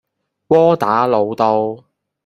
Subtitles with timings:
[0.47, 1.83] 窩打老道